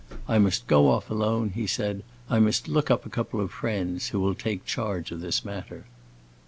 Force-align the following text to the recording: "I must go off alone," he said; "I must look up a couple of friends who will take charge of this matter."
"I 0.27 0.39
must 0.39 0.65
go 0.65 0.87
off 0.89 1.11
alone," 1.11 1.51
he 1.51 1.67
said; 1.67 2.01
"I 2.27 2.39
must 2.39 2.67
look 2.67 2.89
up 2.89 3.05
a 3.05 3.09
couple 3.11 3.39
of 3.39 3.51
friends 3.51 4.07
who 4.09 4.19
will 4.19 4.33
take 4.33 4.65
charge 4.65 5.11
of 5.11 5.21
this 5.21 5.45
matter." 5.45 5.85